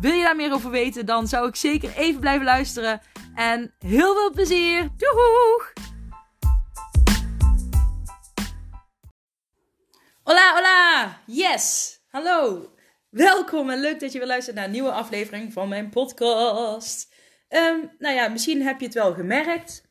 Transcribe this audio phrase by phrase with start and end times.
[0.00, 3.00] Wil je daar meer over weten, dan zou ik zeker even blijven luisteren.
[3.34, 4.88] En heel veel plezier!
[4.96, 5.72] Doeg!
[10.22, 11.20] Hola, hola!
[11.26, 11.98] Yes!
[12.08, 12.68] Hallo!
[13.10, 17.12] Welkom en leuk dat je weer luistert naar een nieuwe aflevering van mijn podcast.
[17.48, 19.84] Ehm, nou ja, misschien heb je het wel gemerkt,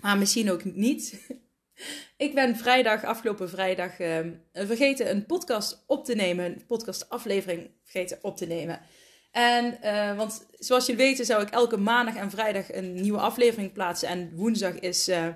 [0.00, 1.14] maar misschien ook niet.
[2.16, 8.18] Ik ben vrijdag, afgelopen vrijdag, ehm, vergeten een podcast op te nemen, een podcastaflevering vergeten
[8.22, 8.80] op te nemen.
[9.30, 13.72] En, uh, want zoals jullie weten zou ik elke maandag en vrijdag een nieuwe aflevering
[13.72, 14.08] plaatsen.
[14.08, 15.26] En woensdag is uh,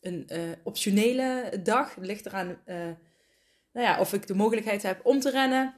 [0.00, 1.94] een uh, optionele dag.
[1.94, 2.58] Het ligt eraan
[3.72, 5.74] nou ja, of ik de mogelijkheid heb om te rennen.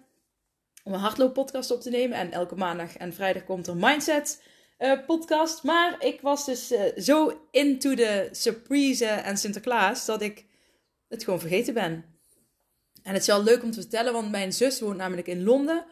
[0.85, 2.19] Om een hardlooppodcast op te nemen.
[2.19, 4.43] En elke maandag en vrijdag komt er Mindset
[5.07, 5.63] podcast.
[5.63, 10.45] Maar ik was dus zo into de surprise en Sinterklaas dat ik
[11.09, 12.05] het gewoon vergeten ben.
[13.03, 15.85] En het is wel leuk om te vertellen, want mijn zus woont namelijk in Londen.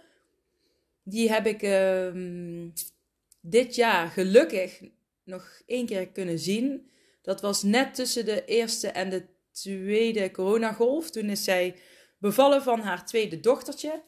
[1.09, 2.71] Die heb ik uh,
[3.41, 4.81] dit jaar gelukkig
[5.25, 6.91] nog één keer kunnen zien.
[7.23, 11.11] Dat was net tussen de eerste en de tweede coronagolf.
[11.11, 11.77] Toen is zij
[12.19, 14.03] bevallen van haar tweede dochtertje.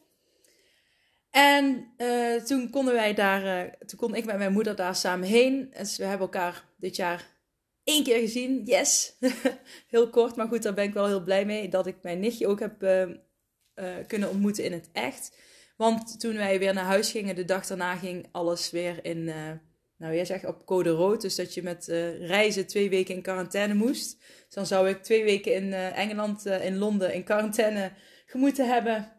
[1.30, 5.28] En uh, toen konden wij daar, uh, toen kon ik met mijn moeder daar samen
[5.28, 5.74] heen.
[5.78, 7.36] Dus we hebben elkaar dit jaar
[7.84, 8.64] één keer gezien.
[8.64, 9.16] Yes!
[9.90, 11.68] heel kort, maar goed, daar ben ik wel heel blij mee.
[11.68, 15.36] Dat ik mijn nichtje ook heb uh, kunnen ontmoeten in het echt.
[15.78, 19.50] Want toen wij weer naar huis gingen, de dag daarna ging alles weer in, uh,
[19.96, 21.20] nou jij zegt op code rood.
[21.20, 24.18] Dus dat je met uh, reizen twee weken in quarantaine moest.
[24.18, 27.92] Dus dan zou ik twee weken in uh, Engeland, in Londen, in quarantaine
[28.26, 29.12] gemoeten hebben.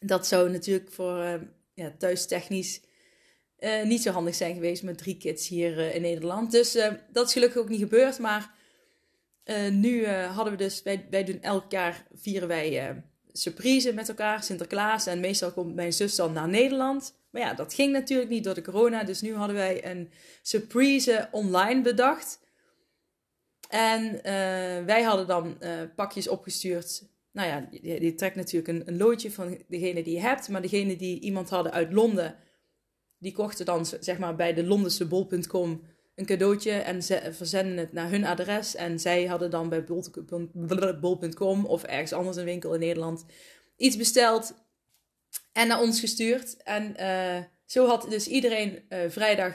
[0.00, 2.80] Dat zou natuurlijk voor ja, thuistechnisch
[3.84, 6.50] niet zo handig zijn geweest met drie kids hier in Nederland.
[6.50, 6.78] Dus
[7.12, 8.18] dat is gelukkig ook niet gebeurd.
[8.18, 8.50] Maar
[9.70, 13.02] nu hadden we dus, wij, wij doen elk jaar vieren wij
[13.32, 15.06] surprise met elkaar, Sinterklaas.
[15.06, 17.14] En meestal komt mijn zus dan naar Nederland.
[17.30, 19.04] Maar ja, dat ging natuurlijk niet door de corona.
[19.04, 20.10] Dus nu hadden wij een
[20.42, 22.40] surprise online bedacht.
[23.68, 24.22] En uh,
[24.84, 27.08] wij hadden dan uh, pakjes opgestuurd.
[27.32, 30.48] Nou ja, je, je trekt natuurlijk een, een, loodje van degene die je hebt.
[30.48, 32.36] Maar degene die iemand hadden uit Londen,
[33.18, 35.82] die kochten dan zeg maar bij de Londense bol.com
[36.20, 38.74] een cadeautje en ze verzenden het naar hun adres.
[38.74, 39.84] En zij hadden dan bij
[41.00, 43.24] bol.com of ergens anders een winkel in Nederland
[43.76, 44.54] iets besteld
[45.52, 46.62] en naar ons gestuurd.
[46.62, 49.54] En uh, zo had dus iedereen uh, vrijdag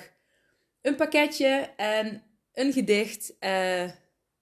[0.81, 3.89] een pakketje en een gedicht, uh,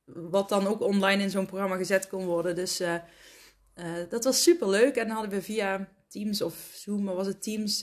[0.05, 2.55] wat dan ook online in zo'n programma gezet kon worden.
[2.55, 2.81] Dus
[4.09, 4.95] dat was super leuk.
[4.95, 7.81] En dan hadden we via Teams of Zoom, maar was het Teams,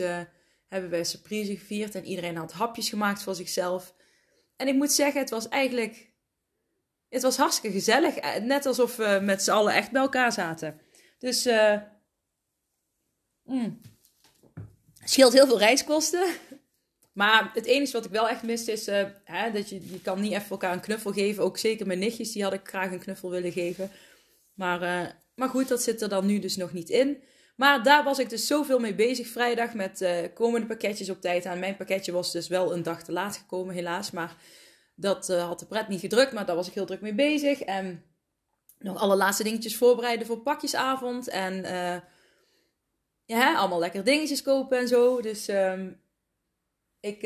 [0.69, 1.95] hebben we surprise gevierd.
[1.95, 3.95] En iedereen had hapjes gemaakt voor zichzelf.
[4.61, 6.13] En ik moet zeggen, het was eigenlijk.
[7.09, 8.17] Het was hartstikke gezellig.
[8.17, 10.81] Eh, net alsof we met z'n allen echt bij elkaar zaten.
[11.19, 11.47] Dus.
[11.47, 11.77] Uh,
[13.45, 13.81] mm,
[15.05, 16.29] scheelt heel veel reiskosten.
[17.13, 20.21] Maar het enige wat ik wel echt miste is uh, hè, dat je, je kan
[20.21, 21.43] niet even elkaar een knuffel geven.
[21.43, 23.91] Ook zeker mijn nichtjes, die had ik graag een knuffel willen geven.
[24.55, 24.81] Maar,
[25.35, 27.23] maar goed, dat zit er dan nu dus nog niet in.
[27.61, 31.47] Maar daar was ik dus zoveel mee bezig vrijdag met uh, komende pakketjes op tijd
[31.47, 31.59] aan.
[31.59, 34.11] Mijn pakketje was dus wel een dag te laat gekomen, helaas.
[34.11, 34.37] Maar
[34.95, 37.61] dat uh, had de pret niet gedrukt, maar daar was ik heel druk mee bezig.
[37.61, 38.05] En
[38.79, 41.29] nog alle laatste dingetjes voorbereiden voor pakjesavond.
[41.29, 41.97] En uh,
[43.25, 45.21] ja, allemaal lekker dingetjes kopen en zo.
[45.21, 46.01] Dus um,
[47.01, 47.21] ik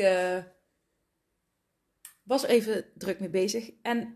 [2.23, 3.71] was even druk mee bezig.
[3.81, 4.13] En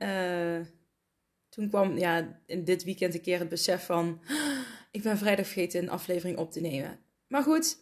[1.50, 4.22] toen kwam ja, in dit weekend een keer het besef van
[4.92, 7.00] ik ben vrijdag vergeten een aflevering op te nemen.
[7.28, 7.78] Maar goed,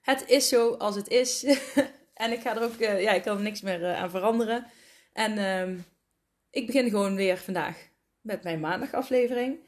[0.00, 1.44] het is zo als het is.
[2.14, 4.66] en ik ga er ook, uh, ja, ik kan er niks meer uh, aan veranderen.
[5.12, 5.78] En uh,
[6.50, 7.88] ik begin gewoon weer vandaag
[8.20, 9.58] met mijn maandagaflevering.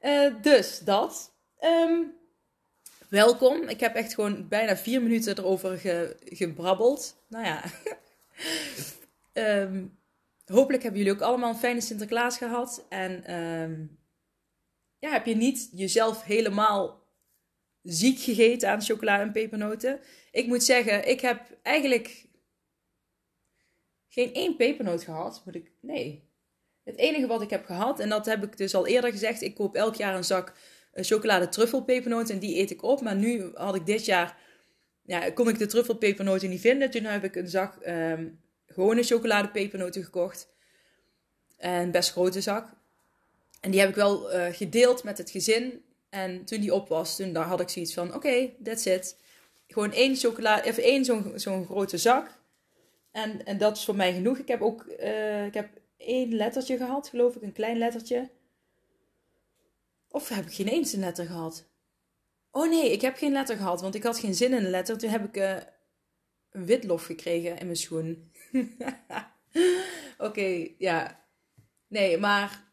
[0.00, 1.32] Uh, dus dat.
[1.60, 2.16] Um,
[3.08, 3.62] welkom.
[3.62, 7.16] Ik heb echt gewoon bijna vier minuten erover ge, gebrabbeld.
[7.28, 7.64] Nou ja.
[9.32, 9.98] um,
[10.46, 12.86] hopelijk hebben jullie ook allemaal een fijne Sinterklaas gehad.
[12.88, 13.97] En um,
[14.98, 17.06] ja, heb je niet jezelf helemaal
[17.82, 20.00] ziek gegeten aan chocola en pepernoten.
[20.30, 22.26] Ik moet zeggen, ik heb eigenlijk
[24.08, 25.42] geen één pepernoot gehad.
[25.44, 26.26] Moet ik, nee.
[26.84, 29.54] Het enige wat ik heb gehad, en dat heb ik dus al eerder gezegd, ik
[29.54, 30.52] koop elk jaar een zak
[30.94, 33.00] uh, chocolade truffelpepernoten en die eet ik op.
[33.00, 34.38] Maar nu had ik dit jaar,
[35.02, 36.90] ja, kon ik de truffelpepernoten niet vinden.
[36.90, 40.48] Toen heb ik een zak um, gewone chocoladepepernoten gekocht.
[41.56, 42.77] En best grote zak.
[43.60, 45.82] En die heb ik wel uh, gedeeld met het gezin.
[46.08, 49.16] En toen die op was, toen daar had ik zoiets van: oké, that's it.
[49.66, 52.38] Gewoon één chocolade, even één zo'n zo'n grote zak.
[53.10, 54.38] En, en dat is voor mij genoeg.
[54.38, 58.30] Ik heb ook uh, ik heb één lettertje gehad, geloof ik, een klein lettertje.
[60.10, 61.64] Of heb ik geen eens een letter gehad?
[62.50, 64.98] Oh nee, ik heb geen letter gehad, want ik had geen zin in een letter.
[64.98, 65.56] Toen heb ik uh,
[66.50, 68.32] een witlof gekregen in mijn schoen.
[70.18, 71.24] Oké, ja.
[71.88, 72.67] Nee, maar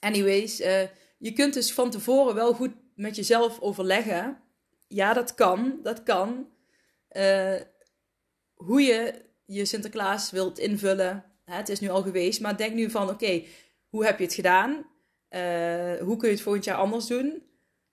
[0.00, 0.82] anyways, uh,
[1.18, 4.38] je kunt dus van tevoren wel goed met jezelf overleggen.
[4.88, 6.48] Ja, dat kan, dat kan.
[7.16, 7.60] Uh,
[8.54, 11.24] hoe je je Sinterklaas wilt invullen.
[11.44, 13.42] Hè, het is nu al geweest, maar denk nu van oké,
[13.88, 14.70] hoe heb je het gedaan?
[14.70, 17.42] Uh, hoe kun je het volgend jaar anders doen?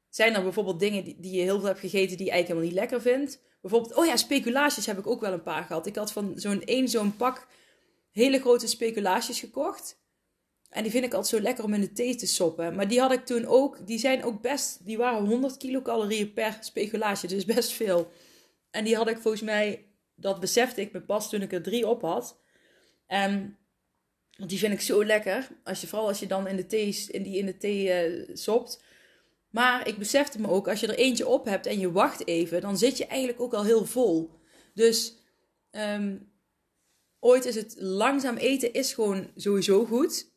[0.09, 2.69] Zijn er bijvoorbeeld dingen die, die je heel veel hebt gegeten die je eigenlijk helemaal
[2.69, 3.39] niet lekker vindt?
[3.61, 5.85] Bijvoorbeeld, oh ja, speculaties heb ik ook wel een paar gehad.
[5.85, 7.47] Ik had van zo'n één zo'n pak
[8.11, 9.99] hele grote speculaties gekocht.
[10.69, 12.75] En die vind ik altijd zo lekker om in de thee te soppen.
[12.75, 16.57] Maar die had ik toen ook, die zijn ook best, die waren 100 kilocalorieën per
[16.59, 18.11] speculatie, dus best veel.
[18.71, 19.85] En die had ik volgens mij,
[20.15, 22.39] dat besefte ik me pas toen ik er drie op had.
[23.05, 23.57] En
[24.37, 25.47] want die vind ik zo lekker.
[25.63, 28.29] Als je, vooral als je dan in de thee, in die in de thee uh,
[28.33, 28.83] sopt.
[29.49, 32.61] Maar ik besefte me ook, als je er eentje op hebt en je wacht even,
[32.61, 34.31] dan zit je eigenlijk ook al heel vol.
[34.73, 35.17] Dus
[35.71, 36.31] um,
[37.19, 40.35] ooit is het langzaam eten is gewoon sowieso goed.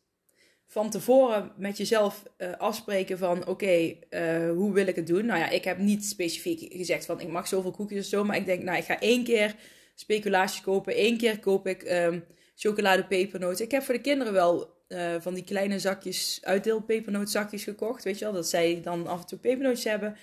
[0.71, 5.27] Van tevoren met jezelf uh, afspreken van oké, uh, hoe wil ik het doen?
[5.27, 8.25] Nou ja, ik heb niet specifiek gezegd van ik mag zoveel koekjes of zo.
[8.25, 9.57] Maar ik denk, nou ik ga één keer
[9.95, 10.95] speculatie kopen.
[10.95, 12.25] één keer koop ik um,
[12.55, 13.65] chocoladepepernoten.
[13.65, 18.05] Ik heb voor de kinderen wel uh, van die kleine zakjes, uitdeelpepernootzakjes gekocht.
[18.05, 20.17] Weet je wel, dat zij dan af en toe pepernootjes hebben.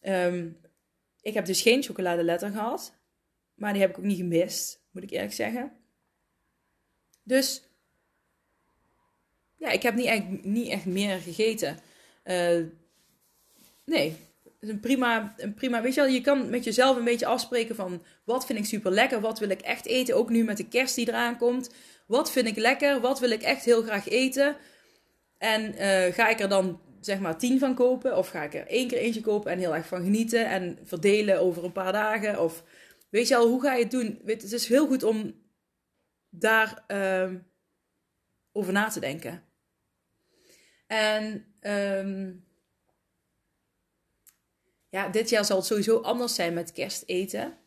[0.00, 0.56] Um,
[1.20, 2.94] ik heb dus geen chocoladeletter gehad.
[3.54, 5.72] Maar die heb ik ook niet gemist, moet ik eerlijk zeggen.
[7.22, 7.62] Dus
[9.56, 11.78] ja, ik heb niet echt, niet echt meer gegeten.
[12.24, 12.64] Uh,
[13.84, 14.16] nee,
[14.60, 18.02] een prima, een prima, weet je wel, je kan met jezelf een beetje afspreken van
[18.24, 20.94] wat vind ik super lekker, wat wil ik echt eten, ook nu met de kerst
[20.94, 21.70] die eraan komt.
[22.06, 24.56] Wat vind ik lekker, wat wil ik echt heel graag eten.
[25.38, 28.66] En uh, ga ik er dan zeg maar tien van kopen of ga ik er
[28.66, 32.42] één keer eentje kopen en heel erg van genieten en verdelen over een paar dagen
[32.42, 32.64] of
[33.10, 34.20] weet je al, hoe ga je het doen?
[34.24, 35.34] Het is heel goed om
[36.28, 37.32] daar uh,
[38.52, 39.42] over na te denken.
[40.86, 42.44] En um,
[44.88, 47.58] ja, dit jaar zal het sowieso anders zijn met kersteten.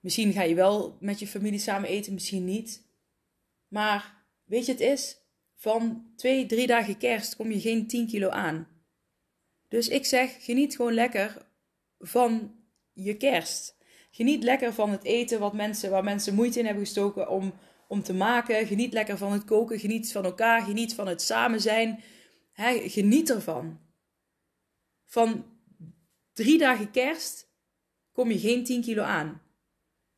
[0.00, 2.82] Misschien ga je wel met je familie samen eten, misschien niet.
[3.68, 5.16] Maar weet je, het is
[5.54, 8.68] van twee, drie dagen kerst kom je geen 10 kilo aan.
[9.68, 11.46] Dus ik zeg, geniet gewoon lekker
[11.98, 12.54] van
[12.92, 13.76] je kerst.
[14.10, 17.54] Geniet lekker van het eten wat mensen, waar mensen moeite in hebben gestoken om,
[17.88, 18.66] om te maken.
[18.66, 19.78] Geniet lekker van het koken.
[19.78, 20.62] Geniet van elkaar.
[20.62, 22.02] Geniet van het samen zijn.
[22.86, 23.80] geniet ervan.
[25.04, 25.44] Van
[26.32, 27.48] drie dagen kerst
[28.12, 29.42] kom je geen 10 kilo aan.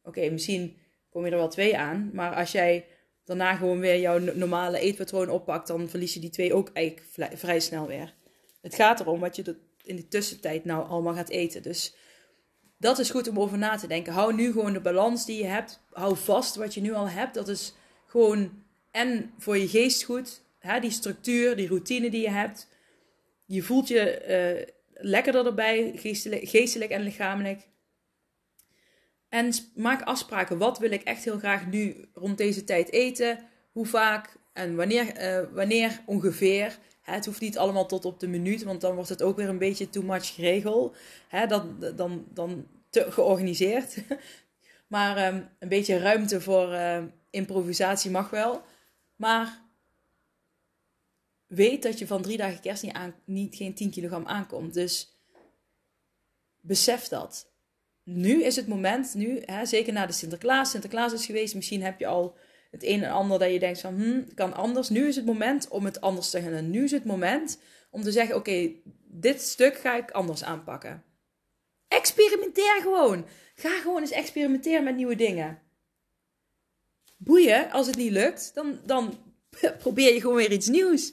[0.03, 0.76] Oké, misschien
[1.09, 2.11] kom je er wel twee aan.
[2.12, 2.87] Maar als jij
[3.25, 7.61] daarna gewoon weer jouw normale eetpatroon oppakt, dan verlies je die twee ook eigenlijk vrij
[7.61, 8.15] snel weer.
[8.61, 11.62] Het gaat erom wat je in de tussentijd nou allemaal gaat eten.
[11.62, 11.94] Dus
[12.79, 14.13] dat is goed om over na te denken.
[14.13, 15.81] Hou nu gewoon de balans die je hebt.
[15.93, 17.35] Hou vast wat je nu al hebt.
[17.35, 17.75] Dat is
[18.06, 20.43] gewoon en voor je geest goed.
[20.58, 22.69] Hè, die structuur, die routine die je hebt.
[23.44, 25.93] Je voelt je uh, lekkerder erbij,
[26.43, 27.69] geestelijk, en lichamelijk.
[29.29, 30.58] En maak afspraken.
[30.58, 33.39] Wat wil ik echt heel graag nu rond deze tijd eten?
[33.73, 36.79] Hoe vaak en wanneer, uh, wanneer ongeveer?
[37.10, 39.58] Het hoeft niet allemaal tot op de minuut, want dan wordt het ook weer een
[39.58, 40.96] beetje too much geregeld.
[41.29, 43.96] Hè, dan, dan, dan te georganiseerd.
[44.86, 48.62] maar um, een beetje ruimte voor uh, improvisatie mag wel.
[49.17, 49.62] Maar
[51.46, 54.74] weet dat je van drie dagen kerst niet, aan, niet geen 10 kilogram aankomt.
[54.74, 55.12] Dus
[56.60, 57.50] besef dat.
[58.03, 60.70] Nu is het moment, nu, hè, zeker na de Sinterklaas.
[60.70, 62.36] Sinterklaas is geweest, misschien heb je al
[62.70, 64.89] het een en ander dat je denkt van, hm, kan anders.
[64.89, 66.70] Nu is het moment om het anders te gaan doen.
[66.70, 67.58] Nu is het moment
[67.91, 68.70] om te zeggen, oké,
[69.05, 71.05] dit stuk ga ik anders aanpakken.
[71.89, 73.27] Experimenteer gewoon.
[73.55, 75.58] Ga gewoon eens experimenteren met nieuwe dingen.
[77.17, 79.19] Boeien, als het niet lukt, dan, dan
[79.79, 81.13] probeer je gewoon weer iets nieuws.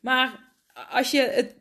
[0.00, 0.54] Maar
[0.90, 1.54] als je, het,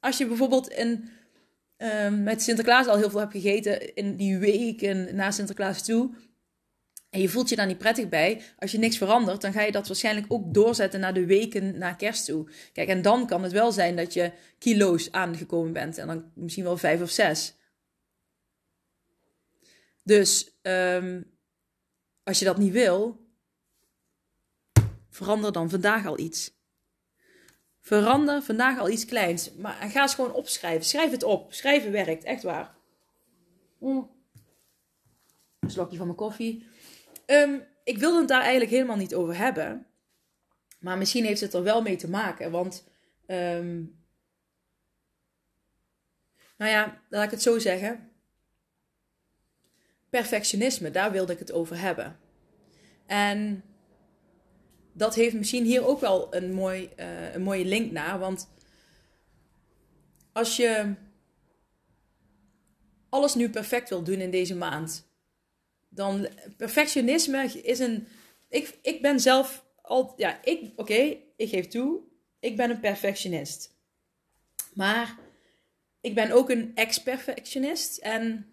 [0.00, 5.30] als je bijvoorbeeld um, met Sinterklaas al heel veel hebt gegeten in die weken na
[5.30, 6.10] Sinterklaas toe.
[7.10, 8.42] En je voelt je daar niet prettig bij.
[8.58, 11.92] Als je niks verandert, dan ga je dat waarschijnlijk ook doorzetten naar de weken na
[11.92, 12.50] kerst toe.
[12.72, 15.98] Kijk, en dan kan het wel zijn dat je kilo's aangekomen bent.
[15.98, 17.54] En dan misschien wel vijf of zes.
[20.02, 21.38] Dus um,
[22.22, 23.26] als je dat niet wil,
[25.10, 26.58] verander dan vandaag al iets.
[27.80, 29.52] Verander vandaag al iets kleins.
[29.52, 30.84] Maar ga eens gewoon opschrijven.
[30.84, 31.52] Schrijf het op.
[31.52, 32.74] Schrijven werkt, echt waar.
[33.80, 36.69] Een slokje van mijn koffie.
[37.30, 39.86] Um, ik wilde het daar eigenlijk helemaal niet over hebben.
[40.78, 42.50] Maar misschien heeft het er wel mee te maken.
[42.50, 42.84] Want,
[43.26, 44.02] um,
[46.56, 48.10] nou ja, laat ik het zo zeggen.
[50.10, 52.18] Perfectionisme, daar wilde ik het over hebben.
[53.06, 53.64] En
[54.92, 58.18] dat heeft misschien hier ook wel een, mooi, uh, een mooie link naar.
[58.18, 58.50] Want
[60.32, 60.94] als je
[63.08, 65.09] alles nu perfect wil doen in deze maand,
[65.90, 68.06] dan perfectionisme is een.
[68.48, 70.14] Ik, ik ben zelf al.
[70.16, 70.72] Ja, ik.
[70.76, 72.00] Oké, ik geef toe.
[72.40, 73.74] Ik ben een perfectionist.
[74.74, 75.18] Maar
[76.00, 77.98] ik ben ook een ex-perfectionist.
[77.98, 78.46] En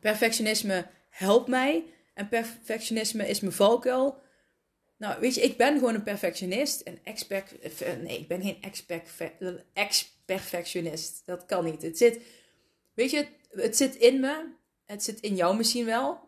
[0.00, 1.84] perfectionisme helpt mij.
[2.14, 4.22] En perfectionisme is mijn valkuil.
[4.96, 6.80] Nou, weet je, ik ben gewoon een perfectionist.
[6.80, 7.28] En ex
[8.02, 8.62] Nee, ik ben geen
[9.72, 11.22] ex-perfectionist.
[11.24, 11.82] Dat kan niet.
[11.82, 12.20] Het zit.
[12.94, 14.62] Weet je, het zit in me.
[14.84, 16.18] Het zit in jou misschien wel.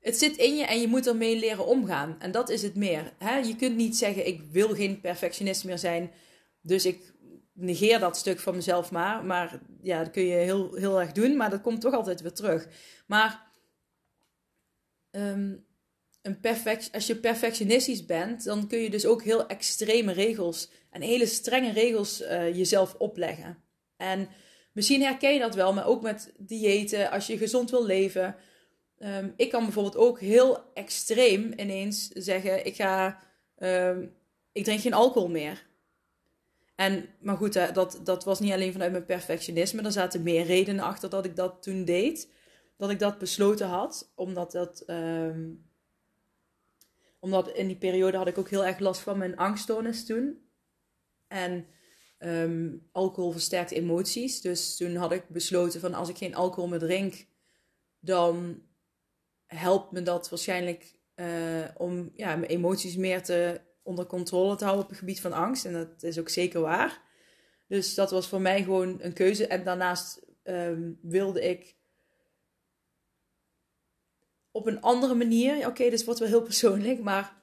[0.00, 2.16] Het zit in je en je moet ermee leren omgaan.
[2.20, 3.12] En dat is het meer.
[3.18, 3.36] Hè?
[3.36, 6.10] Je kunt niet zeggen: ik wil geen perfectionist meer zijn.
[6.60, 7.12] Dus ik
[7.52, 9.24] negeer dat stuk van mezelf maar.
[9.24, 11.36] Maar ja, dat kun je heel, heel erg doen.
[11.36, 12.68] Maar dat komt toch altijd weer terug.
[13.06, 13.52] Maar
[15.10, 15.66] um,
[16.22, 21.02] een perfect, als je perfectionistisch bent, dan kun je dus ook heel extreme regels en
[21.02, 23.62] hele strenge regels uh, jezelf opleggen.
[23.96, 24.28] En
[24.74, 28.36] misschien herken je dat wel, maar ook met diëten, als je gezond wil leven.
[28.98, 33.22] Um, ik kan bijvoorbeeld ook heel extreem ineens zeggen: ik ga,
[33.58, 34.14] um,
[34.52, 35.66] ik drink geen alcohol meer.
[36.74, 39.82] En, maar goed, dat, dat was niet alleen vanuit mijn perfectionisme.
[39.82, 42.32] Er zaten meer redenen achter dat ik dat toen deed.
[42.76, 44.12] Dat ik dat besloten had.
[44.14, 44.84] Omdat dat.
[44.86, 45.72] Um,
[47.18, 50.48] omdat in die periode had ik ook heel erg last van mijn angststoornis toen.
[51.28, 51.66] En
[52.24, 54.40] um, alcohol versterkt emoties.
[54.40, 57.26] Dus toen had ik besloten van als ik geen alcohol meer drink,
[57.98, 58.62] dan
[59.46, 64.84] helpt me dat waarschijnlijk uh, om ja, mijn emoties meer te, onder controle te houden
[64.84, 65.64] op het gebied van angst.
[65.64, 67.02] En dat is ook zeker waar.
[67.66, 69.46] Dus dat was voor mij gewoon een keuze.
[69.46, 71.76] En daarnaast um, wilde ik
[74.50, 75.66] op een andere manier.
[75.66, 77.42] Oké, dit wordt wel heel persoonlijk, maar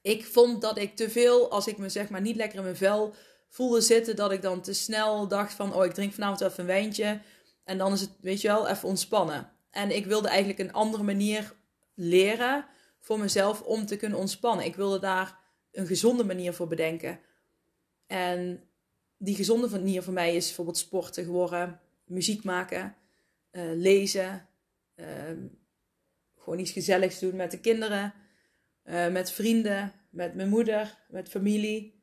[0.00, 2.76] ik vond dat ik te veel, als ik me zeg maar niet lekker in mijn
[2.76, 3.14] vel
[3.54, 6.66] voelde zitten, dat ik dan te snel dacht van, oh, ik drink vanavond even een
[6.66, 7.20] wijntje.
[7.64, 9.50] En dan is het, weet je wel, even ontspannen.
[9.70, 11.54] En ik wilde eigenlijk een andere manier
[11.94, 12.66] leren
[12.98, 14.64] voor mezelf om te kunnen ontspannen.
[14.64, 15.38] Ik wilde daar
[15.72, 17.20] een gezonde manier voor bedenken.
[18.06, 18.68] En
[19.18, 22.94] die gezonde manier voor mij is bijvoorbeeld sporten geworden, muziek maken,
[23.52, 24.48] uh, lezen,
[24.96, 25.06] uh,
[26.38, 28.14] gewoon iets gezelligs doen met de kinderen,
[28.84, 32.02] uh, met vrienden, met mijn moeder, met familie.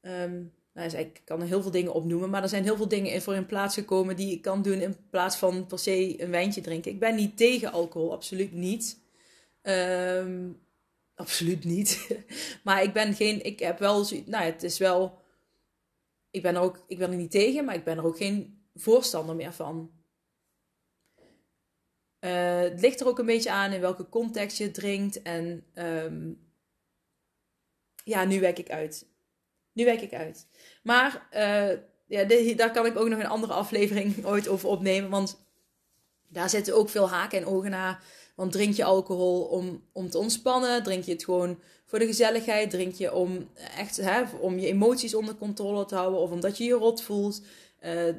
[0.00, 3.22] Um, nou, ik kan er heel veel dingen opnoemen, maar er zijn heel veel dingen
[3.22, 6.60] voor in plaats gekomen die ik kan doen in plaats van per se een wijntje
[6.60, 6.90] drinken.
[6.90, 9.00] Ik ben niet tegen alcohol, absoluut niet.
[9.62, 10.60] Um,
[11.14, 12.22] absoluut niet.
[12.64, 15.18] maar ik ben geen, ik heb wel, nou het is wel,
[16.30, 18.64] ik ben er ook, ik ben er niet tegen, maar ik ben er ook geen
[18.74, 19.90] voorstander meer van.
[22.20, 25.22] Uh, het ligt er ook een beetje aan in welke context je drinkt.
[25.22, 26.50] En um,
[28.04, 29.06] ja, nu wek ik uit.
[29.72, 30.46] Nu wek ik uit.
[30.82, 35.10] Maar uh, ja, daar kan ik ook nog een andere aflevering ooit over opnemen.
[35.10, 35.38] Want
[36.28, 38.02] daar zitten ook veel haken en ogen naar.
[38.34, 40.82] Want drink je alcohol om, om te ontspannen?
[40.82, 42.70] Drink je het gewoon voor de gezelligheid?
[42.70, 46.20] Drink je om echt hè, om je emoties onder controle te houden?
[46.20, 47.42] Of omdat je je rot voelt?
[47.84, 48.14] Uh,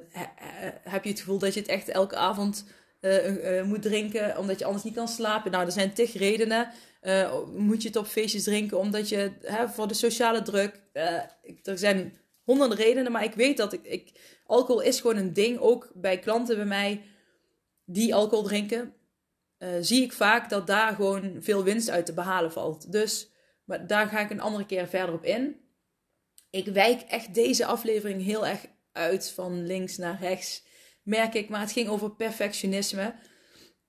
[0.83, 2.65] heb je het gevoel dat je het echt elke avond
[3.01, 5.51] uh, moet drinken omdat je anders niet kan slapen.
[5.51, 6.71] Nou, er zijn tig redenen.
[7.01, 10.81] Uh, moet je het op feestjes drinken omdat je hè, voor de sociale druk.
[11.63, 14.11] er zijn honderden redenen, maar ik weet dat ik, ik,
[14.45, 15.59] alcohol is gewoon een ding.
[15.59, 17.01] Ook bij klanten bij mij
[17.85, 18.93] die alcohol drinken,
[19.79, 22.91] zie ik vaak dat daar gewoon veel winst uit te behalen valt.
[22.91, 23.31] Dus
[23.71, 25.59] maar daar ga ik een andere keer verder op in.
[26.49, 30.63] Ik wijk echt deze aflevering heel erg uit van links naar rechts
[31.03, 31.49] merk ik.
[31.49, 33.15] Maar het ging over perfectionisme.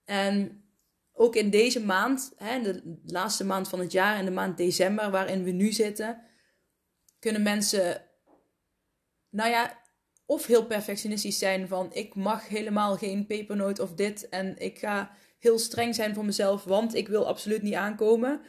[0.05, 0.62] En
[1.13, 5.11] ook in deze maand, hè, de laatste maand van het jaar, in de maand december
[5.11, 6.23] waarin we nu zitten,
[7.19, 8.03] kunnen mensen,
[9.31, 9.81] nou ja,
[10.27, 15.11] of heel perfectionistisch zijn van ik mag helemaal geen pepernoot of dit en ik ga
[15.39, 18.41] heel streng zijn voor mezelf, want ik wil absoluut niet aankomen.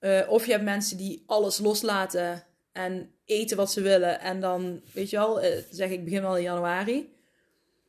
[0.00, 4.82] Uh, of je hebt mensen die alles loslaten en eten wat ze willen en dan,
[4.92, 7.14] weet je wel, uh, zeg ik begin wel in januari.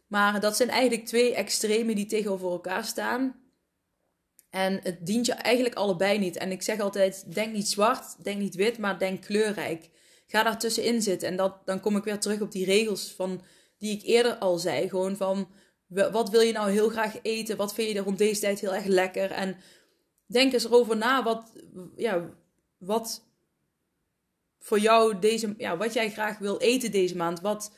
[0.07, 3.40] Maar dat zijn eigenlijk twee extremen die tegenover elkaar staan.
[4.51, 6.37] En het dient je eigenlijk allebei niet.
[6.37, 9.89] En ik zeg altijd, denk niet zwart, denk niet wit, maar denk kleurrijk.
[10.27, 11.27] Ga daar tussenin zitten.
[11.27, 13.41] En dat, dan kom ik weer terug op die regels van,
[13.77, 14.89] die ik eerder al zei.
[14.89, 15.49] Gewoon van,
[15.87, 17.57] wat wil je nou heel graag eten?
[17.57, 19.31] Wat vind je er rond deze tijd heel erg lekker?
[19.31, 19.57] En
[20.25, 21.51] denk eens erover na wat,
[21.95, 22.29] ja,
[22.77, 23.23] wat
[24.59, 27.41] voor jou deze, ja, wat jij graag wil eten deze maand.
[27.41, 27.71] Wat,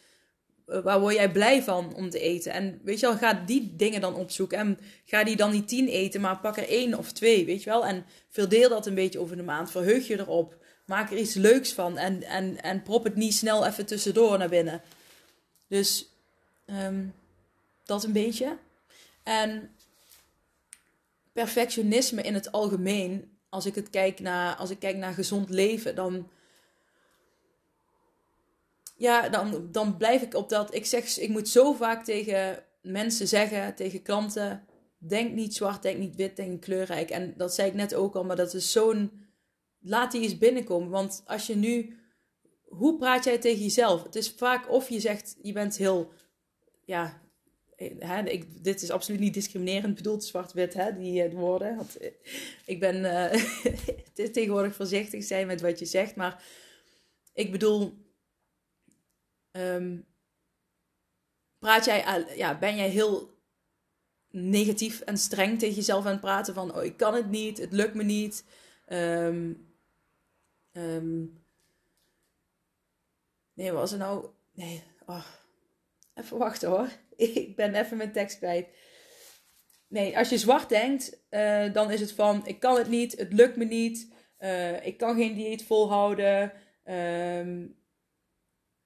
[0.66, 2.52] waar word jij blij van om te eten?
[2.52, 4.58] En weet je wel, ga die dingen dan opzoeken.
[4.58, 7.70] En ga die dan niet tien eten, maar pak er één of twee, weet je
[7.70, 7.86] wel.
[7.86, 9.72] En verdeel dat een beetje over de maand.
[9.72, 10.58] Verheug je erop.
[10.86, 11.98] Maak er iets leuks van.
[11.98, 14.82] En, en, en prop het niet snel even tussendoor naar binnen.
[15.68, 16.10] Dus
[16.66, 17.14] um,
[17.84, 18.58] dat een beetje.
[19.24, 19.76] En
[21.34, 25.96] perfectionisme in het algemeen, als ik, het kijk naar, als ik kijk naar gezond leven,
[25.96, 26.30] dan,
[29.04, 30.74] ja, dan, dan blijf ik op dat.
[30.74, 34.68] Ik, zeg, ik moet zo vaak tegen mensen zeggen, tegen klanten:
[34.98, 37.10] denk niet zwart, denk niet wit, denk kleurrijk.
[37.10, 39.22] En dat zei ik net ook al, maar dat is zo'n.
[39.80, 40.90] Laat die eens binnenkomen.
[40.90, 41.98] Want als je nu.
[42.64, 44.04] Hoe praat jij tegen jezelf?
[44.04, 46.12] Het is vaak of je zegt, je bent heel
[46.86, 47.22] ja,
[48.00, 51.80] hè, ik, dit is absoluut niet discriminerend bedoeld, zwart-wit, hè, die uh, woorden.
[52.02, 52.08] Uh,
[52.66, 52.96] ik ben
[54.16, 56.44] uh, tegenwoordig voorzichtig zijn met wat je zegt, maar
[57.34, 58.03] ik bedoel,
[59.54, 60.06] um,
[61.60, 63.34] praat jij, ja, ben jij heel
[64.30, 67.72] negatief en streng tegen jezelf aan het praten van, oh, ik kan het niet, het
[67.72, 68.46] lukt me niet.
[68.88, 69.74] Um,
[70.72, 71.44] um,
[73.54, 74.26] nee, wat was er nou?
[74.52, 75.26] Nee, oh.
[76.14, 76.90] Even wachten hoor.
[77.16, 78.68] ik ben even mijn tekst kwijt.
[79.88, 83.34] Nee, als je zwart denkt, uh, dan is het van: ik kan het niet, het
[83.34, 86.54] lukt me niet, uh, ik kan geen dieet volhouden,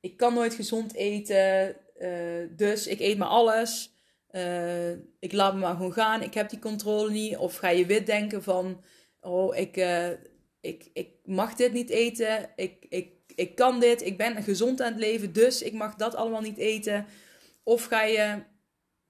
[0.09, 3.91] ik kan nooit gezond eten, uh, dus ik eet maar alles,
[5.19, 7.37] ik laat me maar gewoon gaan, ik heb die controle niet.
[7.37, 8.83] Of ga je wit denken van:
[9.19, 9.77] oh, ik,
[10.61, 14.91] ik, ik mag dit niet eten, ik, ik, ik kan dit, ik ben gezond aan
[14.91, 17.05] het leven, dus ik mag dat allemaal niet eten.
[17.63, 18.43] Of ga je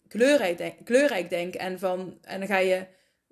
[0.08, 2.86] kleurrijk, denk, kleurrijk denken en, van, en dan ga je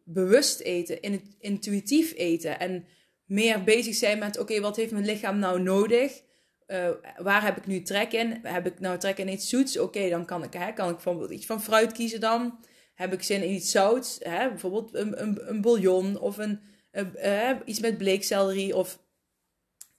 [0.04, 2.86] bewust eten, intuïtief eten en
[3.26, 6.24] meer bezig zijn met: oké, wat heeft mijn lichaam nou nodig?
[6.68, 8.40] Uh, waar heb ik nu trek in?
[8.44, 9.78] Heb ik nou trek in iets zoets?
[9.78, 12.60] Oké, dan kan ik, hè, kan ik bijvoorbeeld iets van fruit kiezen dan.
[12.94, 14.18] Heb ik zin in iets zouts?
[14.20, 14.50] Hè?
[14.50, 18.76] Bijvoorbeeld een, een, een bouillon of een, uh, iets met bleekselderie.
[18.76, 19.00] Of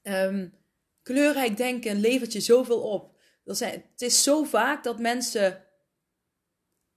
[0.03, 0.55] um,
[1.03, 3.15] kleurrijk denken levert je zoveel op.
[3.45, 5.65] Er zijn, het is zo vaak dat mensen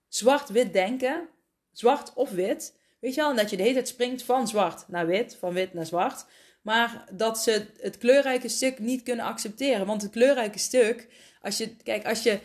[0.08, 1.28] zwart-wit denken.
[1.72, 2.78] Zwart of wit.
[3.00, 3.30] Weet je wel?
[3.30, 6.26] En dat je de hele tijd springt van zwart naar wit, van wit naar zwart.
[6.60, 9.86] Maar dat ze het kleurrijke stuk niet kunnen accepteren.
[9.86, 11.08] Want het kleurrijke stuk,
[11.42, 12.40] als je, kijk, als je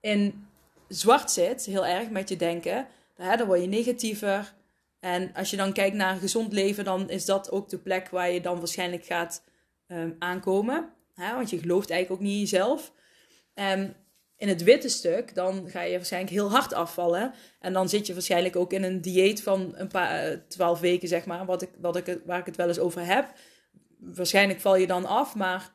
[0.00, 0.46] in
[0.88, 2.86] zwart zit, heel erg met je denken,
[3.16, 4.54] dan word je negatiever.
[5.00, 8.30] En als je dan kijkt naar gezond leven, dan is dat ook de plek waar
[8.30, 9.42] je dan waarschijnlijk gaat
[9.86, 10.92] um, aankomen.
[11.14, 11.34] Hè?
[11.34, 12.92] Want je gelooft eigenlijk ook niet in jezelf.
[13.54, 13.96] En
[14.36, 17.34] in het witte stuk, dan ga je waarschijnlijk heel hard afvallen.
[17.60, 21.08] En dan zit je waarschijnlijk ook in een dieet van een paar, eh, twaalf weken,
[21.08, 23.32] zeg maar, wat ik, wat ik, waar ik het wel eens over heb.
[23.98, 25.72] Waarschijnlijk val je dan af, maar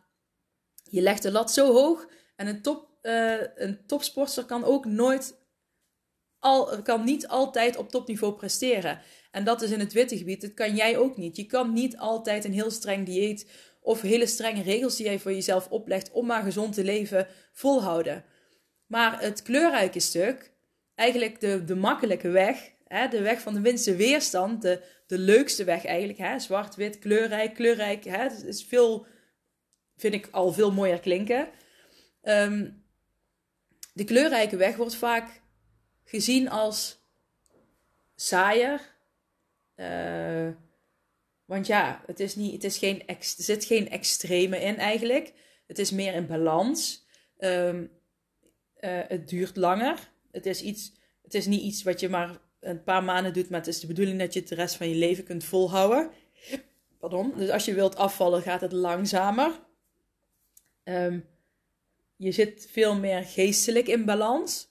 [0.84, 2.08] je legt de lat zo hoog.
[2.36, 5.38] En een, top, uh, een topsporter kan ook nooit,
[6.40, 9.02] al, kan niet altijd op topniveau presteren.
[9.32, 10.42] En dat is in het witte gebied.
[10.42, 11.36] Dat kan jij ook niet.
[11.36, 15.34] Je kan niet altijd een heel streng dieet of hele strenge regels die jij voor
[15.34, 18.24] jezelf oplegt om maar gezond te leven, volhouden.
[18.90, 20.52] Maar het kleurrijke stuk,
[20.96, 25.64] eigenlijk de, de makkelijke weg, hè, de weg van de minste weerstand, de, de leukste
[25.64, 29.06] weg eigenlijk, hè, zwart, wit, kleurrijk, kleurrijk, hè, dat is veel,
[29.98, 31.50] vind ik al veel mooier klinken.
[32.24, 32.84] Um,
[33.94, 35.42] de kleurrijke weg wordt vaak
[36.04, 37.00] gezien als
[38.16, 38.96] saaier,
[39.76, 40.50] uh,
[41.46, 45.34] want ja, het, is niet, het is geen er zit geen extreme in eigenlijk.
[45.68, 47.08] Het is meer in balans.
[47.38, 47.99] Um,
[48.80, 50.12] uh, het duurt langer.
[50.32, 53.60] Het is, iets, het is niet iets wat je maar een paar maanden doet, maar
[53.60, 56.12] het is de bedoeling dat je het de rest van je leven kunt volhouden.
[57.00, 57.34] Pardon.
[57.38, 59.52] Dus als je wilt afvallen, gaat het langzamer.
[60.84, 61.26] Um,
[62.16, 64.68] je zit veel meer geestelijk in balans.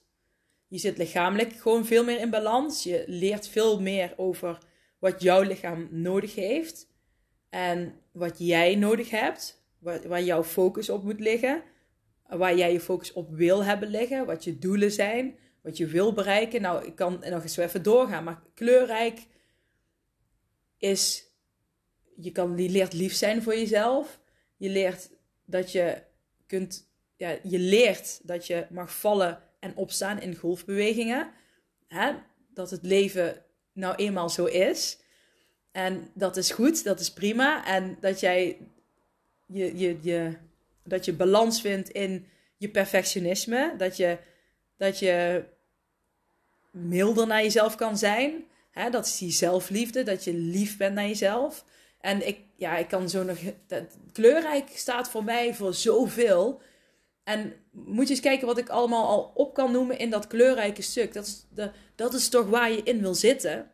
[0.67, 2.83] Je zit lichamelijk gewoon veel meer in balans.
[2.83, 4.57] Je leert veel meer over
[4.99, 6.87] wat jouw lichaam nodig heeft
[7.49, 11.63] en wat jij nodig hebt, waar, waar jouw focus op moet liggen,
[12.29, 16.13] waar jij je focus op wil hebben liggen, wat je doelen zijn, wat je wil
[16.13, 16.61] bereiken.
[16.61, 19.27] Nou, ik kan nog eens even doorgaan, maar kleurrijk
[20.77, 21.23] is,
[22.15, 24.19] je, kan, je leert lief zijn voor jezelf.
[24.57, 25.09] Je leert
[25.45, 26.03] dat je
[26.47, 31.31] kunt, ja, je leert dat je mag vallen en opstaan in golfbewegingen.
[31.87, 32.13] Hè?
[32.53, 34.99] Dat het leven nou eenmaal zo is.
[35.71, 37.65] En dat is goed, dat is prima.
[37.65, 38.57] En dat jij
[39.45, 40.37] je, je, je,
[40.89, 43.73] dat je balans vindt in je perfectionisme.
[43.77, 44.17] Dat je,
[44.77, 45.43] dat je
[46.71, 48.43] milder naar jezelf kan zijn.
[48.91, 51.65] Dat is die zelfliefde, dat je lief bent naar jezelf.
[52.01, 53.37] En ik, ja, ik kan zo nog.
[53.67, 56.61] Dat, kleurrijk staat voor mij voor zoveel.
[57.23, 60.81] En moet je eens kijken wat ik allemaal al op kan noemen in dat kleurrijke
[60.81, 61.13] stuk.
[61.13, 63.71] Dat is, de, dat is toch waar je in wil zitten.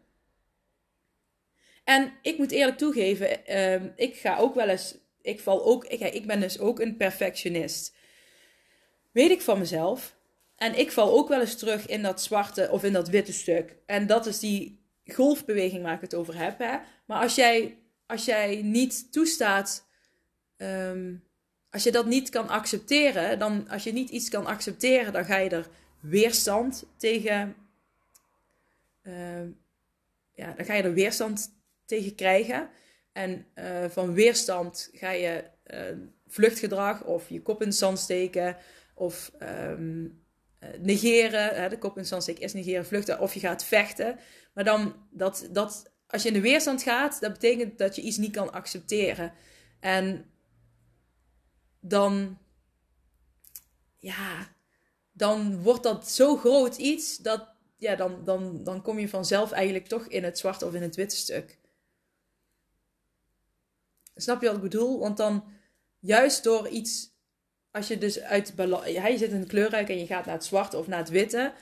[1.83, 4.97] En ik moet eerlijk toegeven, uh, ik ga ook wel eens.
[5.25, 7.95] Ik, val ook, ik, ik ben dus ook een perfectionist.
[9.11, 10.15] Weet ik van mezelf.
[10.55, 13.75] En ik val ook wel eens terug in dat zwarte of in dat witte stuk.
[13.85, 16.59] En dat is die golfbeweging waar ik het over heb.
[16.59, 16.77] Hè?
[17.05, 19.87] Maar als jij, als jij niet toestaat.
[20.57, 21.23] Um,
[21.75, 25.37] als je dat niet kan accepteren, dan als je niet iets kan accepteren, dan ga
[25.37, 25.67] je er
[25.99, 27.55] weerstand tegen.
[29.03, 29.41] Uh,
[30.33, 31.51] ja, dan ga je er weerstand
[31.85, 32.69] tegen krijgen.
[33.15, 35.79] En uh, van weerstand ga je uh,
[36.27, 38.57] vluchtgedrag of je kop in het zand steken
[38.93, 40.23] of um,
[40.79, 41.55] negeren.
[41.55, 44.19] Hè, de kop in het zand steken is negeren, vluchten of je gaat vechten.
[44.53, 48.17] Maar dan, dat, dat, als je in de weerstand gaat, dat betekent dat je iets
[48.17, 49.33] niet kan accepteren.
[49.79, 50.31] En
[51.79, 52.37] dan,
[53.97, 54.55] ja,
[55.11, 59.87] dan wordt dat zo groot iets dat, ja, dan, dan, dan kom je vanzelf eigenlijk
[59.87, 61.63] toch in het zwarte of in het witte stuk.
[64.15, 64.99] Snap je wat ik bedoel?
[64.99, 65.43] Want dan,
[65.99, 67.09] juist door iets,
[67.71, 70.77] als je dus uit je zit in het kleurrijk en je gaat naar het zwarte
[70.77, 71.53] of naar het witte.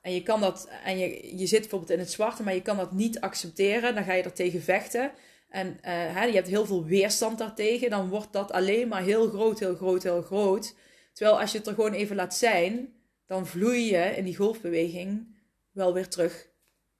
[0.00, 2.76] En je kan dat, en je, je zit bijvoorbeeld in het zwarte, maar je kan
[2.76, 3.94] dat niet accepteren.
[3.94, 5.12] Dan ga je er tegen vechten.
[5.48, 7.90] En uh, hè, je hebt heel veel weerstand daartegen.
[7.90, 10.74] Dan wordt dat alleen maar heel groot, heel groot, heel groot.
[11.12, 12.94] Terwijl als je het er gewoon even laat zijn,
[13.26, 15.36] dan vloei je in die golfbeweging
[15.70, 16.48] wel weer terug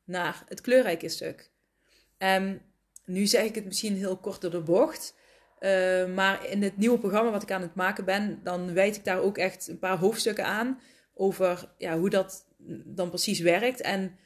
[0.05, 1.51] naar het kleurrijke stuk.
[2.19, 2.61] Um,
[3.13, 5.15] nu zeg ik het misschien heel kort door de bocht.
[5.61, 9.05] Uh, maar in het nieuwe programma wat ik aan het maken ben, dan wijd ik
[9.05, 10.81] daar ook echt een paar hoofdstukken aan
[11.15, 12.47] over ja, hoe dat
[12.85, 13.81] dan precies werkt.
[13.81, 14.17] En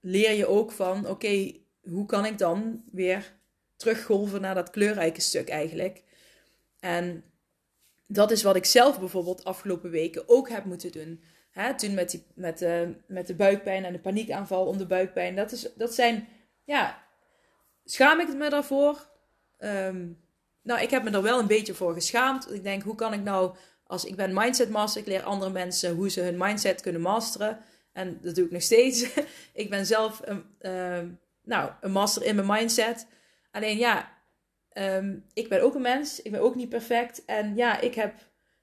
[0.00, 1.52] leer je ook van, oké,
[1.82, 3.38] hoe kan ik dan weer
[3.76, 6.02] teruggolven naar dat kleurrijke stuk eigenlijk.
[6.80, 7.24] En
[8.06, 11.22] dat is wat ik zelf bijvoorbeeld afgelopen weken ook heb moeten doen.
[11.50, 15.36] Hè, toen met, die, met, de, met de buikpijn en de paniekaanval om de buikpijn.
[15.36, 16.28] Dat, is, dat zijn,
[16.64, 17.02] ja,
[17.84, 19.08] schaam ik me daarvoor?
[19.58, 20.18] Um,
[20.62, 22.52] nou, ik heb me er wel een beetje voor geschaamd.
[22.52, 25.94] Ik denk, hoe kan ik nou, als ik ben mindset master, ik leer andere mensen
[25.94, 27.58] hoe ze hun mindset kunnen masteren.
[27.92, 29.08] En dat doe ik nog steeds.
[29.52, 31.08] ik ben zelf een, uh,
[31.42, 33.06] nou, een master in mijn mindset.
[33.50, 34.12] Alleen ja,
[34.68, 36.22] ehm, ik ben ook een mens.
[36.22, 37.24] Ik ben ook niet perfect.
[37.24, 38.14] En ja, ik heb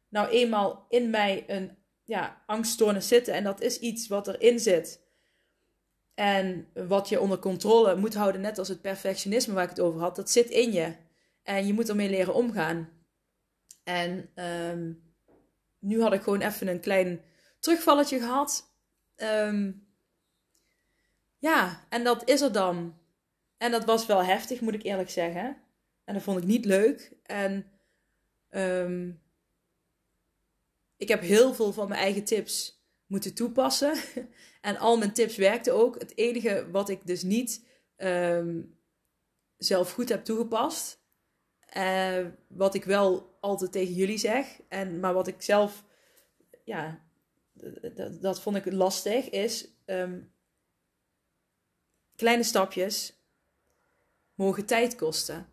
[0.09, 3.33] nou eenmaal in mij een ja, angststoornis zitten.
[3.33, 5.01] En dat is iets wat erin zit.
[6.17, 9.99] En wat je onder controle moet houden, net als het perfectionisme waar ik het over
[9.99, 10.95] had, dat zit in je.
[11.43, 12.89] En je moet ermee leren omgaan.
[13.83, 14.91] En ehm,
[15.79, 17.21] nu had ik gewoon even een klein
[17.59, 18.73] terugvalletje gehad.
[19.15, 19.71] Ehm,
[21.37, 22.97] ja, en dat is er dan.
[23.57, 25.57] En dat was wel heftig, moet ik eerlijk zeggen.
[26.03, 27.11] En dat vond ik niet leuk.
[27.23, 27.71] En
[28.49, 29.21] um,
[30.95, 32.76] ik heb heel veel van mijn eigen tips
[33.07, 33.93] moeten toepassen.
[34.61, 35.99] en al mijn tips werkten ook.
[35.99, 37.65] Het enige wat ik dus niet
[37.97, 38.79] um,
[39.57, 41.05] zelf goed heb toegepast.
[41.77, 44.59] Uh, wat ik wel altijd tegen jullie zeg.
[44.67, 45.83] En, maar wat ik zelf,
[46.63, 47.05] ja,
[48.21, 49.29] dat, vond ik lastig.
[49.29, 50.31] Is um,
[52.15, 53.17] kleine stapjes
[54.33, 55.47] mogen tijd kosten.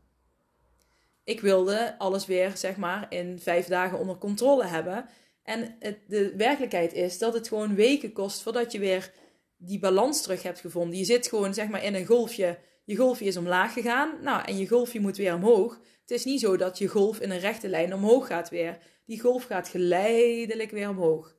[1.25, 5.09] Ik wilde alles weer, zeg maar, in vijf dagen onder controle hebben.
[5.45, 9.13] En het, de werkelijkheid is dat het gewoon weken kost voordat je weer
[9.57, 10.99] die balans terug hebt gevonden.
[10.99, 12.59] Je zit gewoon, zeg maar, in een golfje.
[12.85, 14.23] Je golfje is omlaag gegaan.
[14.23, 15.81] Nou, en je golfje moet weer omhoog.
[16.01, 18.79] Het is niet zo dat je golf in een rechte lijn omhoog gaat weer.
[19.07, 21.37] Die golf gaat geleidelijk weer omhoog.